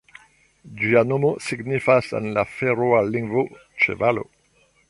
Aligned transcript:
Ĝia 0.79 1.03
nomo 1.09 1.31
signifas 1.49 2.09
en 2.21 2.31
la 2.39 2.47
feroa 2.57 3.05
lingvo 3.13 3.45
"ĉevalo". 3.85 4.27